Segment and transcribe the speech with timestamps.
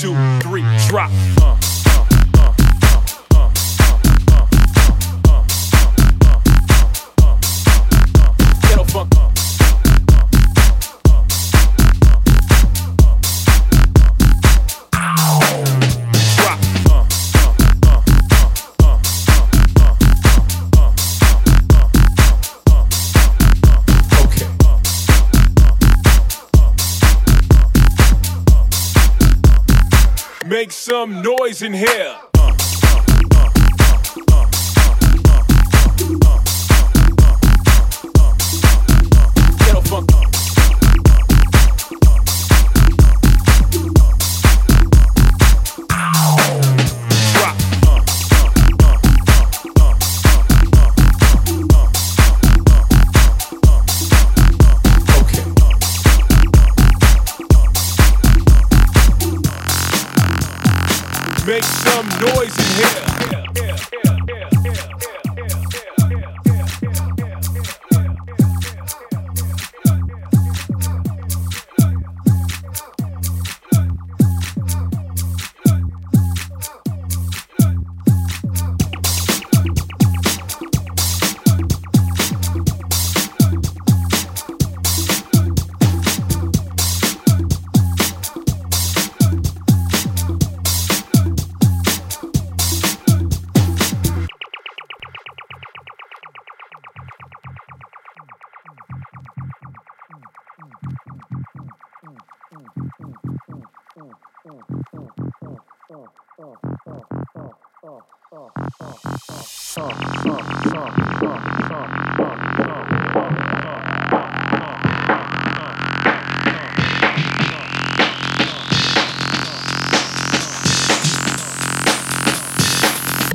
[0.00, 1.10] two, three, drop.
[1.40, 1.55] Uh.
[31.06, 32.16] Some noise in here.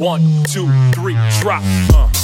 [0.01, 1.61] One, two, three, drop.
[1.61, 2.20] Ghetto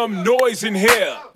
[0.00, 1.29] some noise in here.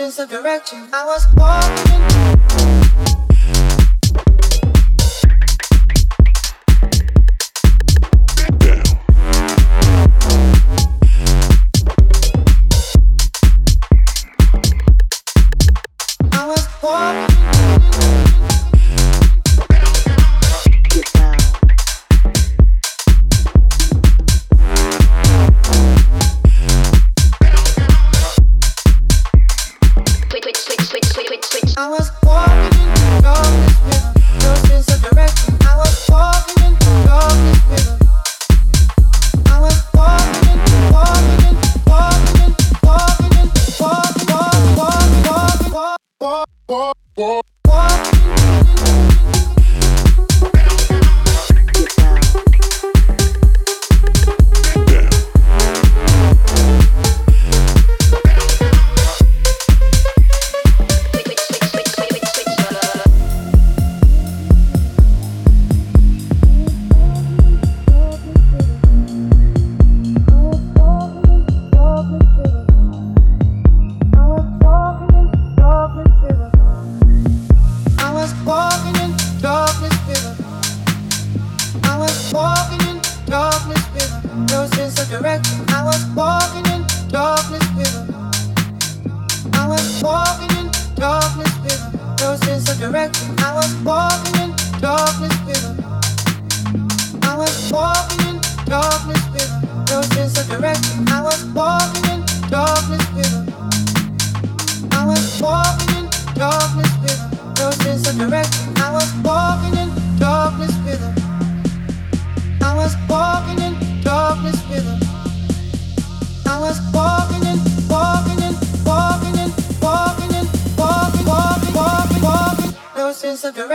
[0.00, 0.88] Sense of direction.
[0.94, 3.09] I was walking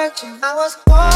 [0.05, 0.39] searching.
[0.43, 1.14] I was born.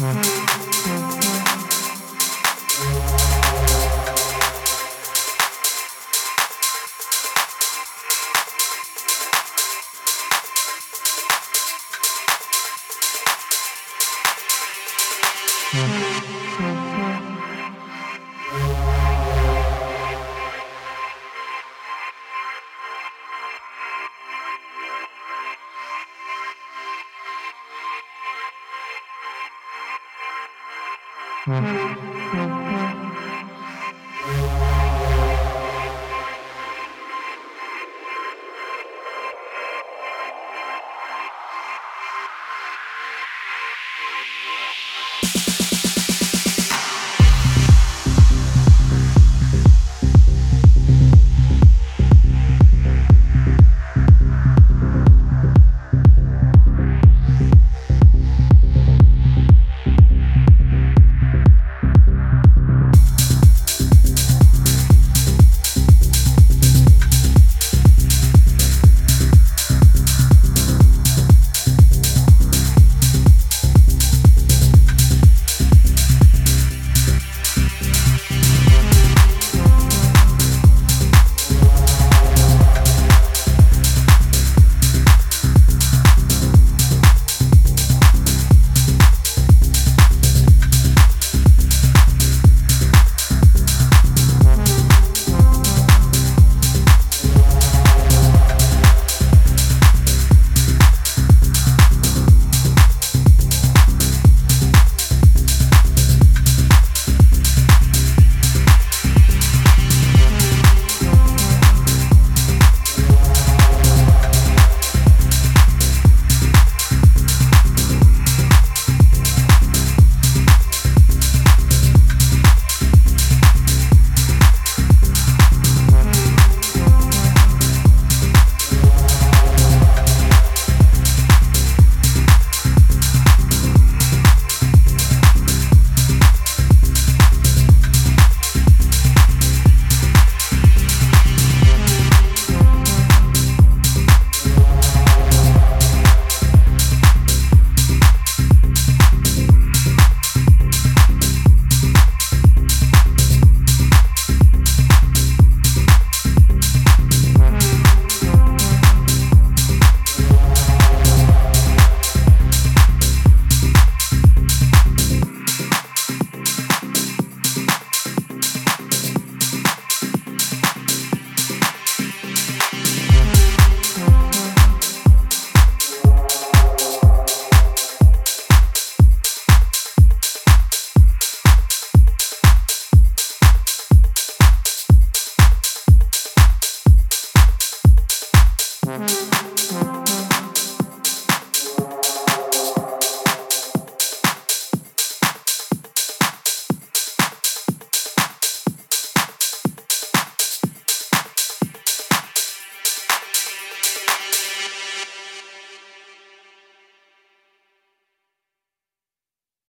[0.00, 1.27] Música